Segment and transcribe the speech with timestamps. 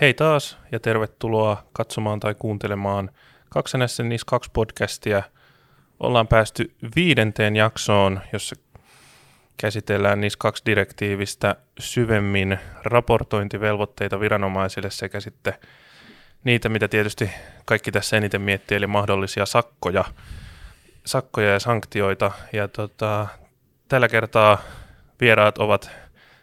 [0.00, 3.10] Hei taas ja tervetuloa katsomaan tai kuuntelemaan
[3.48, 5.22] Kaksenässä niissä kaksi podcastia.
[6.00, 8.56] Ollaan päästy viidenteen jaksoon, jossa
[9.56, 15.54] käsitellään niissä kaksi direktiivistä syvemmin raportointivelvoitteita viranomaisille sekä sitten
[16.44, 17.30] niitä, mitä tietysti
[17.64, 20.04] kaikki tässä eniten miettii, eli mahdollisia sakkoja,
[21.04, 22.30] sakkoja ja sanktioita.
[22.52, 23.26] Ja tota,
[23.88, 24.58] tällä kertaa
[25.20, 25.90] vieraat ovat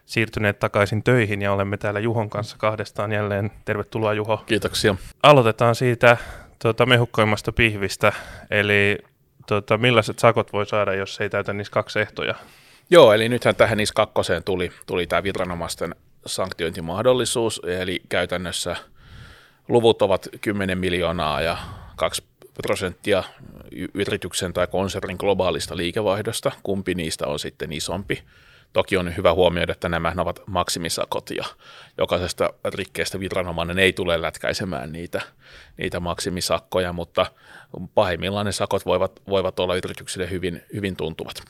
[0.06, 3.50] siirtyneet takaisin töihin ja olemme täällä Juhon kanssa kahdestaan jälleen.
[3.64, 4.42] Tervetuloa Juho.
[4.46, 4.96] Kiitoksia.
[5.22, 6.16] Aloitetaan siitä
[6.62, 8.12] tuota, mehukkoimmasta pihvistä,
[8.50, 8.98] eli
[9.46, 12.34] tuota, millaiset sakot voi saada, jos ei täytä niissä kaksi ehtoja?
[12.90, 15.94] Joo, eli nythän tähän niissä kakkoseen tuli, tuli tämä viranomaisten
[16.26, 18.76] sanktiointimahdollisuus, eli käytännössä
[19.68, 21.56] luvut ovat 10 miljoonaa ja
[21.96, 22.22] 2
[22.62, 23.24] prosenttia
[23.94, 28.22] yrityksen tai konsernin globaalista liikevaihdosta, kumpi niistä on sitten isompi.
[28.72, 31.44] Toki on hyvä huomioida, että nämä ovat maksimisakot ja
[31.98, 35.20] jokaisesta rikkeestä viranomainen ei tule lätkäisemään niitä,
[35.76, 37.26] niitä maksimisakkoja, mutta
[37.94, 41.42] pahimmillaan ne sakot voivat, voivat olla yrityksille hyvin, hyvin tuntuvat.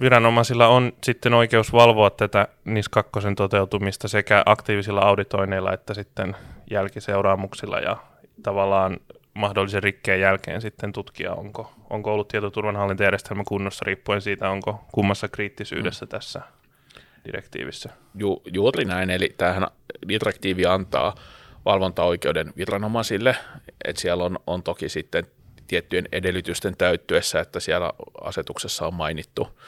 [0.00, 6.36] Viranomaisilla on sitten oikeus valvoa tätä NIS 2 toteutumista sekä aktiivisilla auditoinneilla että sitten
[6.70, 7.96] jälkiseuraamuksilla ja
[8.42, 8.96] tavallaan
[9.34, 15.28] mahdollisen rikkeen jälkeen sitten tutkia, onko, onko ollut tietoturvan hallintajärjestelmä kunnossa riippuen siitä, onko kummassa
[15.28, 16.08] kriittisyydessä mm.
[16.08, 16.40] tässä
[17.24, 17.90] direktiivissä.
[18.14, 19.66] Ju, juuri näin, eli tämähän
[20.08, 21.14] direktiivi antaa
[21.64, 23.36] valvontaoikeuden viranomaisille,
[23.84, 25.26] että siellä on, on toki sitten
[25.66, 29.60] tiettyjen edellytysten täyttyessä, että siellä asetuksessa on mainittu,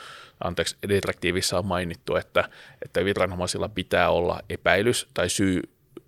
[0.44, 2.48] anteeksi, direktiivissä on mainittu, että,
[2.82, 5.62] että viranomaisilla pitää olla epäilys tai syy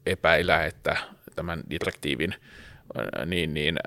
[0.06, 0.96] epäillä, että
[1.34, 2.34] tämän direktiivin
[3.26, 3.78] niin, niin,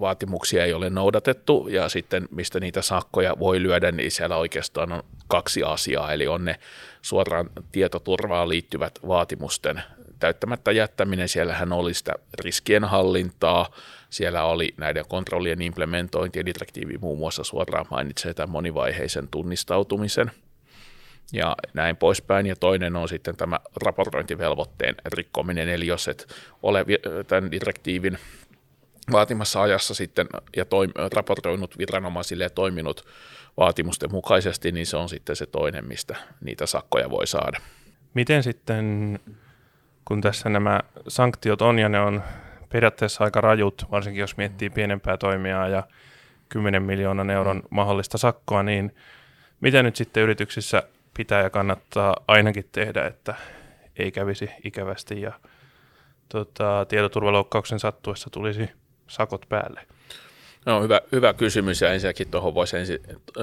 [0.00, 5.02] vaatimuksia ei ole noudatettu ja sitten mistä niitä sakkoja voi lyödä, niin siellä oikeastaan on
[5.28, 6.56] kaksi asiaa, eli on ne
[7.02, 9.82] suoraan tietoturvaan liittyvät vaatimusten
[10.18, 12.12] täyttämättä jättäminen, siellähän oli sitä
[12.44, 13.70] riskien hallintaa,
[14.10, 20.30] siellä oli näiden kontrollien implementointi ja direktiivi muun muassa suoraan mainitsee tämän monivaiheisen tunnistautumisen
[21.32, 22.46] ja näin poispäin.
[22.46, 26.84] Ja toinen on sitten tämä raportointivelvoitteen rikkominen, eli jos et ole
[27.26, 28.18] tämän direktiivin
[29.12, 30.26] vaatimassa ajassa sitten
[30.56, 33.06] ja toim, raportoinut viranomaisille ja toiminut
[33.56, 37.58] vaatimusten mukaisesti, niin se on sitten se toinen, mistä niitä sakkoja voi saada.
[38.14, 39.18] Miten sitten,
[40.04, 42.22] kun tässä nämä sanktiot on ja ne on
[42.68, 45.82] periaatteessa aika rajut, varsinkin jos miettii pienempää toimijaa ja
[46.48, 48.94] 10 miljoonan euron mahdollista sakkoa, niin
[49.60, 50.82] mitä nyt sitten yrityksissä
[51.16, 53.34] pitää ja kannattaa ainakin tehdä, että
[53.98, 55.32] ei kävisi ikävästi ja
[56.28, 58.70] tota, tietoturvaloukkauksen sattuessa tulisi
[59.06, 59.86] sakot päälle?
[60.66, 62.98] No hyvä, hyvä kysymys ja ensinnäkin tuohon voisi ensin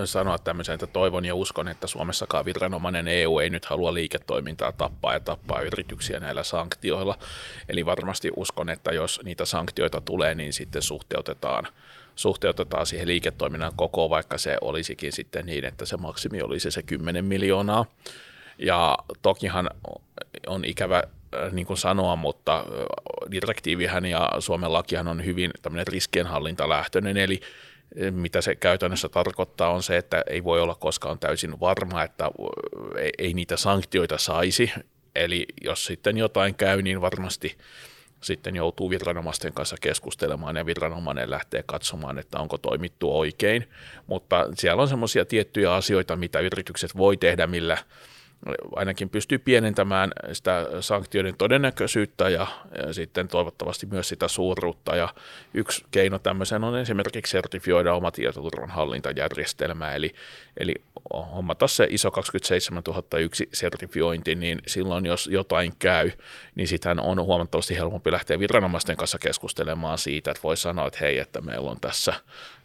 [0.05, 5.13] sanoa tämmöisen, että toivon ja uskon, että Suomessakaan viranomainen EU ei nyt halua liiketoimintaa tappaa
[5.13, 7.17] ja tappaa yrityksiä näillä sanktioilla.
[7.69, 11.67] Eli varmasti uskon, että jos niitä sanktioita tulee, niin sitten suhteutetaan,
[12.15, 17.25] suhteutetaan siihen liiketoiminnan koko, vaikka se olisikin sitten niin, että se maksimi olisi se 10
[17.25, 17.85] miljoonaa.
[18.57, 19.69] Ja tokihan
[20.47, 22.65] on ikävä Äh, niin kuin sanoa, mutta äh,
[23.31, 29.83] direktiivihän ja Suomen lakihan on hyvin tämmöinen riskienhallintalähtöinen, eli äh, mitä se käytännössä tarkoittaa on
[29.83, 32.31] se, että ei voi olla koskaan täysin varma, että
[33.17, 34.71] ei niitä sanktioita saisi,
[35.15, 37.57] eli jos sitten jotain käy, niin varmasti
[38.23, 43.69] sitten joutuu viranomaisten kanssa keskustelemaan ja viranomainen lähtee katsomaan, että onko toimittu oikein,
[44.07, 47.77] mutta siellä on semmoisia tiettyjä asioita, mitä yritykset voi tehdä, millä
[48.75, 52.47] ainakin pystyy pienentämään sitä sanktioiden todennäköisyyttä ja,
[52.85, 54.95] ja sitten toivottavasti myös sitä suuruutta.
[54.95, 55.09] Ja
[55.53, 60.13] yksi keino tämmöisen on esimerkiksi sertifioida oma tietoturvan hallintajärjestelmä, eli,
[60.57, 60.73] eli
[61.13, 66.11] hommata se ISO 27001 sertifiointi, niin silloin jos jotain käy,
[66.55, 71.19] niin sitähän on huomattavasti helpompi lähteä viranomaisten kanssa keskustelemaan siitä, että voi sanoa, että hei,
[71.19, 72.13] että meillä on tässä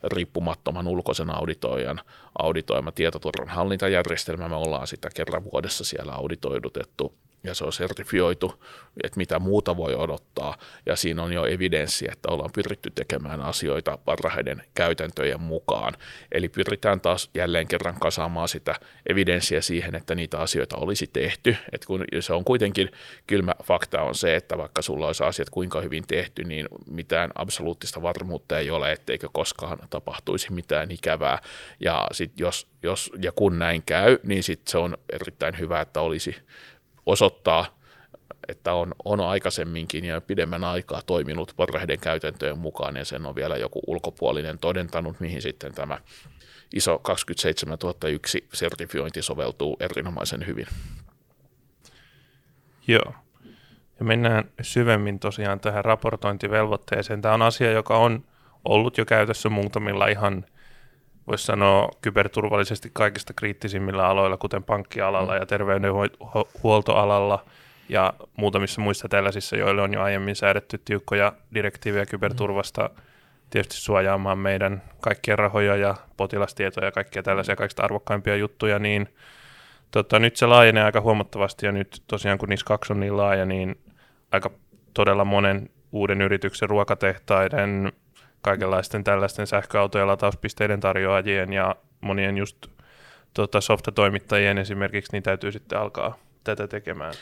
[0.04, 2.00] riippumattoman ulkoisen auditoijan
[2.38, 4.48] auditoima tietoturvan hallintajärjestelmä.
[4.48, 8.64] Me ollaan sitä kerran vuodessa siellä auditoidutettu ja se on sertifioitu,
[9.02, 10.56] että mitä muuta voi odottaa,
[10.86, 15.94] ja siinä on jo evidenssi, että ollaan pyritty tekemään asioita parhaiden käytäntöjen mukaan.
[16.32, 18.74] Eli pyritään taas jälleen kerran kasaamaan sitä
[19.08, 21.56] evidenssiä siihen, että niitä asioita olisi tehty.
[21.72, 22.90] Et kun se on kuitenkin
[23.26, 28.02] kylmä fakta on se, että vaikka sulla olisi asiat kuinka hyvin tehty, niin mitään absoluuttista
[28.02, 31.38] varmuutta ei ole, etteikö koskaan tapahtuisi mitään ikävää.
[31.80, 36.00] Ja sit jos, jos ja kun näin käy, niin sit se on erittäin hyvä, että
[36.00, 36.36] olisi
[37.08, 37.78] osoittaa,
[38.48, 43.56] että on, on aikaisemminkin ja pidemmän aikaa toiminut parhaiden käytäntöjen mukaan ja sen on vielä
[43.56, 45.98] joku ulkopuolinen todentanut, mihin sitten tämä
[46.74, 50.66] ISO 27001 sertifiointi soveltuu erinomaisen hyvin.
[52.86, 53.14] Joo.
[53.98, 57.22] Ja mennään syvemmin tosiaan tähän raportointivelvoitteeseen.
[57.22, 58.24] Tämä on asia, joka on
[58.64, 60.46] ollut jo käytössä muutamilla ihan,
[61.28, 65.38] voisi sanoa, kyberturvallisesti kaikista kriittisimmillä aloilla, kuten pankkialalla mm.
[65.38, 67.44] ja terveydenhuoltoalalla
[67.88, 73.02] ja muutamissa muissa tällaisissa, joille on jo aiemmin säädetty tiukkoja direktiivejä kyberturvasta mm.
[73.50, 79.08] tietysti suojaamaan meidän kaikkien rahoja ja potilastietoja ja kaikkia tällaisia kaikista arvokkaimpia juttuja, niin
[79.90, 83.44] tota, nyt se laajenee aika huomattavasti ja nyt tosiaan kun NIS 2 on niin laaja,
[83.44, 83.80] niin
[84.32, 84.50] aika
[84.94, 87.92] todella monen uuden yrityksen ruokatehtaiden,
[88.42, 92.66] kaikenlaisten tällaisten sähköautojen latauspisteiden tarjoajien ja monien just
[93.34, 97.14] tota, softatoimittajien esimerkiksi, niin täytyy sitten alkaa tätä tekemään.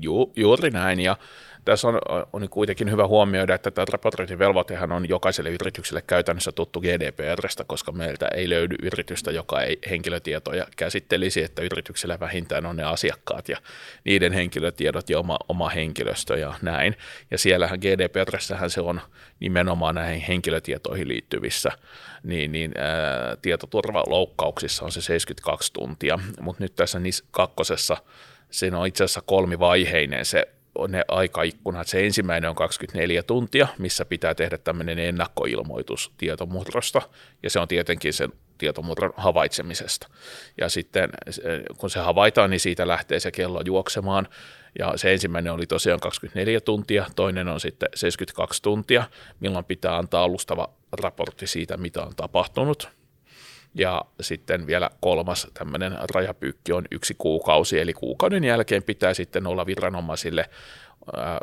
[0.00, 1.16] Ju, juuri näin, ja
[1.64, 2.00] tässä on,
[2.32, 8.28] on kuitenkin hyvä huomioida, että tämä raportointivelvoitehan on jokaiselle yritykselle käytännössä tuttu GDPRstä, koska meiltä
[8.34, 13.56] ei löydy yritystä, joka ei henkilötietoja käsittelisi, että yrityksellä vähintään on ne asiakkaat ja
[14.04, 16.96] niiden henkilötiedot ja oma, oma henkilöstö ja näin.
[17.30, 19.00] Ja siellähän GDPRssähän se on
[19.40, 21.72] nimenomaan näihin henkilötietoihin liittyvissä
[22.22, 27.96] niin, niin ää, tietoturvaloukkauksissa on se 72 tuntia, mutta nyt tässä NIS kakkosessa
[28.50, 30.48] siinä on itse asiassa kolmivaiheinen se
[30.88, 31.88] ne aikaikkunat.
[31.88, 37.02] Se ensimmäinen on 24 tuntia, missä pitää tehdä tämmöinen ennakkoilmoitus tietomurrosta,
[37.42, 40.08] ja se on tietenkin sen tietomurron havaitsemisesta.
[40.60, 41.10] Ja sitten
[41.76, 44.28] kun se havaitaan, niin siitä lähtee se kello juoksemaan,
[44.78, 49.04] ja se ensimmäinen oli tosiaan 24 tuntia, toinen on sitten 72 tuntia,
[49.40, 52.88] milloin pitää antaa alustava raportti siitä, mitä on tapahtunut,
[53.74, 59.66] ja sitten vielä kolmas tämmöinen rajapyykki on yksi kuukausi, eli kuukauden jälkeen pitää sitten olla
[59.66, 60.50] viranomaisille
[61.16, 61.40] ää,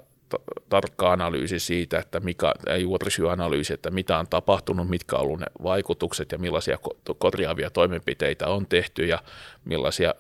[0.70, 6.38] tarkka analyysi siitä, että mikä, juurisyyanalyysi, että mitä on tapahtunut, mitkä ollut ne vaikutukset ja
[6.38, 6.78] millaisia
[7.18, 9.20] korjaavia toimenpiteitä on tehty ja
[9.66, 10.16] millaisia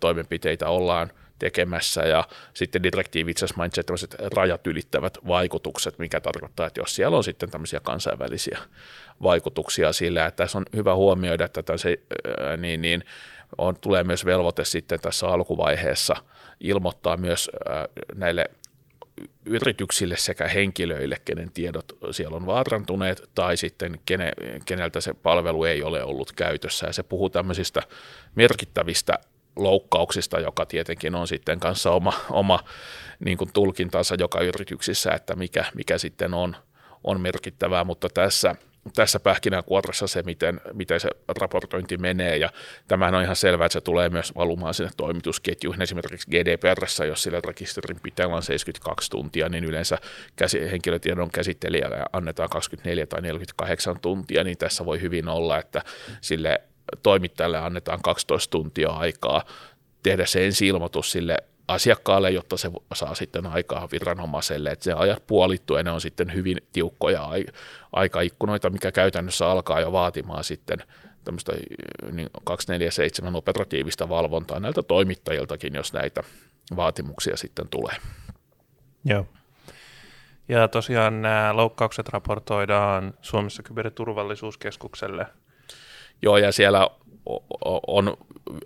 [0.00, 1.10] toimenpiteitä ollaan
[1.42, 2.24] tekemässä ja
[2.54, 7.24] sitten direktiivi itse asiassa mainitsee tämmöiset rajat ylittävät vaikutukset, mikä tarkoittaa, että jos siellä on
[7.24, 8.58] sitten tämmöisiä kansainvälisiä
[9.22, 11.98] vaikutuksia sillä, että tässä on hyvä huomioida, että se,
[12.56, 13.04] niin, niin
[13.58, 16.16] on, tulee myös velvoite sitten tässä alkuvaiheessa
[16.60, 17.50] ilmoittaa myös
[18.14, 18.50] näille
[19.46, 24.32] yrityksille sekä henkilöille, kenen tiedot siellä on vaarantuneet, tai sitten kene,
[24.64, 26.86] keneltä se palvelu ei ole ollut käytössä.
[26.86, 27.82] Ja se puhuu tämmöisistä
[28.34, 29.18] merkittävistä
[29.56, 32.60] loukkauksista, joka tietenkin on sitten kanssa oma, oma
[33.24, 36.56] niin kuin tulkintansa joka yrityksissä, että mikä, mikä sitten on,
[37.04, 38.54] on merkittävää, mutta tässä,
[38.94, 41.08] tässä pähkinänkuoressa se, miten, miten se
[41.40, 42.50] raportointi menee, ja
[42.88, 47.40] tämähän on ihan selvää, että se tulee myös valumaan sinne toimitusketjuihin, esimerkiksi GDPRssä, jos sillä
[47.46, 49.98] rekisterin pitää on 72 tuntia, niin yleensä
[50.36, 55.82] käsi, henkilötiedon käsittelijälle annetaan 24 tai 48 tuntia, niin tässä voi hyvin olla, että
[56.20, 56.60] sille
[57.02, 59.44] toimittajalle annetaan 12 tuntia aikaa
[60.02, 61.36] tehdä se ensi-ilmoitus sille
[61.68, 66.34] asiakkaalle, jotta se saa sitten aikaa viranomaiselle, että se ajat puolittuu ja ne on sitten
[66.34, 67.28] hyvin tiukkoja
[67.92, 70.78] aikaikkunoita, mikä käytännössä alkaa jo vaatimaan sitten
[71.24, 71.52] tämmöistä
[72.12, 76.22] niin 247 operatiivista valvontaa näiltä toimittajiltakin, jos näitä
[76.76, 77.96] vaatimuksia sitten tulee.
[79.04, 79.26] Joo.
[80.48, 85.26] Ja tosiaan nämä loukkaukset raportoidaan Suomessa kyberturvallisuuskeskukselle–
[86.22, 86.88] Joo, ja siellä
[87.86, 88.16] on,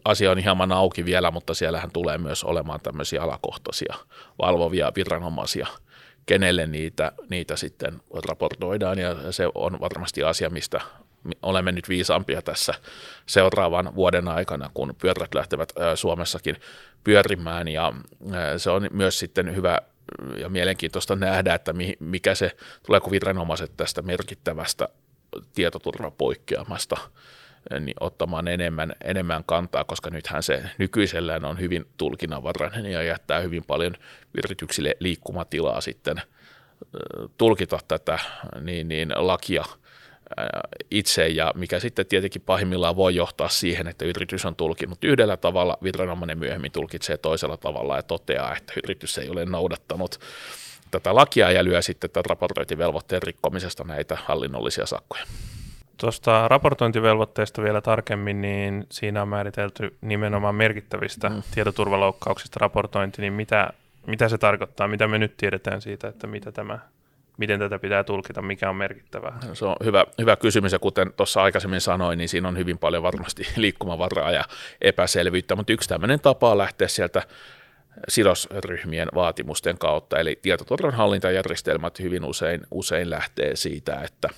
[0.05, 3.95] asia on hieman auki vielä, mutta siellähän tulee myös olemaan tämmöisiä alakohtaisia
[4.39, 5.67] valvovia viranomaisia,
[6.27, 10.81] kenelle niitä, niitä sitten raportoidaan, ja se on varmasti asia, mistä
[11.43, 12.75] olemme nyt viisaampia tässä
[13.27, 16.57] seuraavan vuoden aikana, kun pyörät lähtevät Suomessakin
[17.05, 17.93] pyörimään, ja
[18.57, 19.79] se on myös sitten hyvä
[20.39, 24.89] ja mielenkiintoista nähdä, että mikä se, tuleeko viranomaiset tästä merkittävästä
[25.55, 26.97] tietoturvapoikkeamasta
[27.81, 33.65] niin ottamaan enemmän, enemmän kantaa, koska nythän se nykyisellään on hyvin tulkinnanvarainen ja jättää hyvin
[33.65, 33.95] paljon
[34.45, 36.23] yrityksille liikkumatilaa sitten
[37.39, 38.19] tulkita tätä
[38.61, 39.65] niin, niin lakia
[40.91, 45.79] itse ja mikä sitten tietenkin pahimmillaan voi johtaa siihen, että yritys on tulkinut yhdellä tavalla,
[45.83, 50.21] viranomainen myöhemmin tulkitsee toisella tavalla ja toteaa, että yritys ei ole noudattanut
[50.91, 55.25] tätä lakia ja lyö sitten tätä raportointivelvoitteen rikkomisesta näitä hallinnollisia sakkoja.
[55.97, 61.43] Tuosta raportointivelvoitteesta vielä tarkemmin, niin siinä on määritelty nimenomaan merkittävistä mm.
[61.55, 63.71] tietoturvaloukkauksista raportointi, niin mitä,
[64.07, 66.79] mitä se tarkoittaa, mitä me nyt tiedetään siitä, että mitä tämä,
[67.37, 69.39] miten tätä pitää tulkita, mikä on merkittävää?
[69.53, 73.03] Se on hyvä, hyvä kysymys ja kuten tuossa aikaisemmin sanoin, niin siinä on hyvin paljon
[73.03, 74.45] varmasti liikkumavaraa ja
[74.81, 77.23] epäselvyyttä, mutta yksi tämmöinen tapa on lähteä sieltä
[78.09, 84.29] sidosryhmien vaatimusten kautta, eli tietoturvan hallintajärjestelmät hyvin usein, usein lähtee siitä, että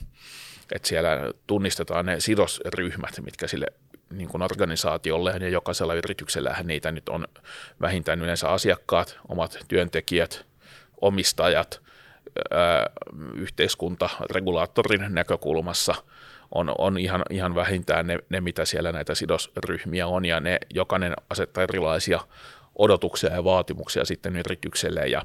[0.72, 1.10] että siellä
[1.46, 3.66] tunnistetaan ne sidosryhmät, mitkä sille
[4.10, 7.28] niin kuin organisaatiolle ja jokaisella yrityksellähän niitä nyt on
[7.80, 10.46] vähintään yleensä asiakkaat, omat työntekijät,
[11.00, 11.80] omistajat
[12.50, 12.90] ää,
[13.34, 15.94] yhteiskunta regulaattorin näkökulmassa
[16.54, 21.14] on, on ihan, ihan vähintään ne, ne, mitä siellä näitä sidosryhmiä on, ja ne jokainen
[21.30, 22.20] asettaa erilaisia
[22.76, 25.22] odotuksia ja vaatimuksia sitten yritykselle, ja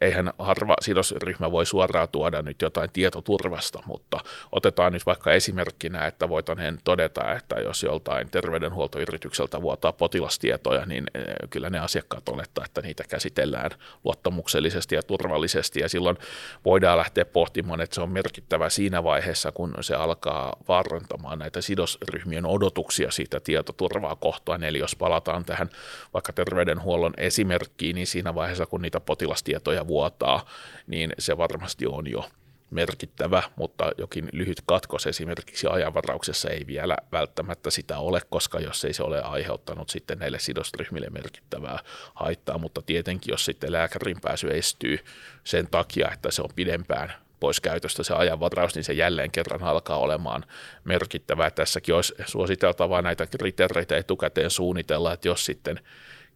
[0.00, 4.20] eihän harva sidosryhmä voi suoraan tuoda nyt jotain tietoturvasta, mutta
[4.52, 11.24] otetaan nyt vaikka esimerkkinä, että voitaneen todeta, että jos joltain terveydenhuoltoyritykseltä vuotaa potilastietoja, niin eh,
[11.50, 13.70] kyllä ne asiakkaat olettaa, että niitä käsitellään
[14.04, 16.16] luottamuksellisesti ja turvallisesti, ja silloin
[16.64, 22.46] voidaan lähteä pohtimaan, että se on merkittävä siinä vaiheessa, kun se alkaa vaarantamaan näitä sidosryhmien
[22.46, 25.70] odotuksia siitä tietoturvaa kohtaan, eli jos palataan tähän
[26.14, 30.46] vaikka terveydenhuollon esimerkkiin, niin siinä vaiheessa, kun niitä potilastietoja ja vuotaa,
[30.86, 32.30] niin se varmasti on jo
[32.70, 38.92] merkittävä, mutta jokin lyhyt katkos esimerkiksi ajanvarauksessa ei vielä välttämättä sitä ole, koska jos ei
[38.92, 41.78] se ole aiheuttanut sitten näille sidosryhmille merkittävää
[42.14, 44.98] haittaa, mutta tietenkin jos sitten lääkärin pääsy estyy
[45.44, 49.96] sen takia, että se on pidempään pois käytöstä se ajanvaraus, niin se jälleen kerran alkaa
[49.96, 50.44] olemaan
[50.84, 51.50] merkittävää.
[51.50, 55.80] Tässäkin olisi suositeltavaa näitä kriteereitä etukäteen suunnitella, että jos sitten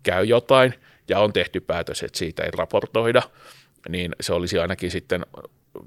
[0.02, 0.74] käy jotain,
[1.08, 3.22] ja on tehty päätös, että siitä ei raportoida,
[3.88, 5.26] niin se olisi ainakin sitten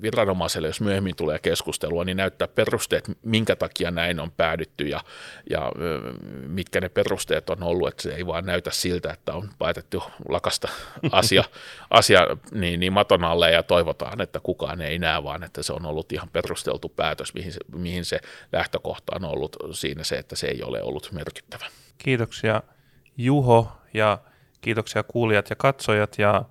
[0.02, 5.04] viranomaiselle, jos myöhemmin tulee keskustelua, niin näyttää perusteet, minkä takia näin on päädytty ja,
[5.50, 5.72] ja
[6.48, 10.68] mitkä ne perusteet on ollut, että se ei vaan näytä siltä, että on päätetty lakasta
[11.12, 11.44] asia,
[11.90, 12.20] asia
[12.52, 16.12] niin, niin maton alle ja toivotaan, että kukaan ei näe, vaan että se on ollut
[16.12, 18.20] ihan perusteltu päätös, mihin se, mihin se
[18.52, 21.66] lähtökohta on ollut siinä se, että se ei ole ollut merkittävä.
[21.98, 22.62] Kiitoksia
[23.18, 24.18] Juho ja
[24.68, 26.46] Kiitoksia kuulijat ja katsojat ja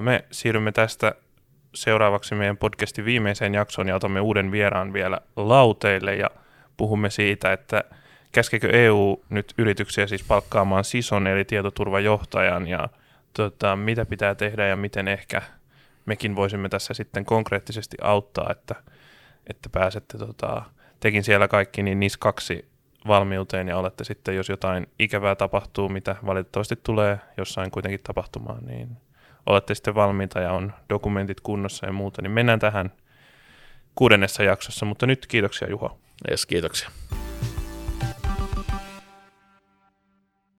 [0.00, 1.14] me siirrymme tästä
[1.74, 6.30] seuraavaksi meidän podcastin viimeiseen jaksoon ja otamme uuden vieraan vielä lauteille ja
[6.76, 7.84] puhumme siitä, että
[8.32, 12.88] käskekö EU nyt yrityksiä siis palkkaamaan SISON eli tietoturvajohtajan ja
[13.34, 15.42] tota, mitä pitää tehdä ja miten ehkä
[16.06, 18.74] mekin voisimme tässä sitten konkreettisesti auttaa, että,
[19.46, 20.62] että pääsette tota,
[21.00, 22.69] tekin siellä kaikki niin NIS 2
[23.06, 28.96] valmiuteen ja olette sitten, jos jotain ikävää tapahtuu, mitä valitettavasti tulee jossain kuitenkin tapahtumaan, niin
[29.46, 32.92] olette sitten valmiita ja on dokumentit kunnossa ja muuta, niin mennään tähän
[33.94, 35.98] kuudennessa jaksossa, mutta nyt kiitoksia Juho.
[36.30, 36.90] Yes, kiitoksia.